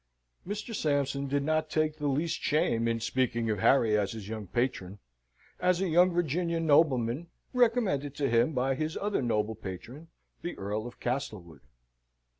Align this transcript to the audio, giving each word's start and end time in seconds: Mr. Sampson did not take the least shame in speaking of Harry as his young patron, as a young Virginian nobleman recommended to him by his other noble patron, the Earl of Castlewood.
Mr. 0.47 0.73
Sampson 0.73 1.27
did 1.27 1.43
not 1.43 1.69
take 1.69 1.97
the 1.99 2.07
least 2.07 2.41
shame 2.41 2.87
in 2.87 2.99
speaking 2.99 3.51
of 3.51 3.59
Harry 3.59 3.95
as 3.95 4.13
his 4.13 4.27
young 4.27 4.47
patron, 4.47 4.97
as 5.59 5.79
a 5.79 5.87
young 5.89 6.09
Virginian 6.11 6.65
nobleman 6.65 7.27
recommended 7.53 8.15
to 8.15 8.27
him 8.27 8.51
by 8.53 8.73
his 8.73 8.97
other 8.97 9.21
noble 9.21 9.53
patron, 9.53 10.07
the 10.41 10.57
Earl 10.57 10.87
of 10.87 10.99
Castlewood. 10.99 11.61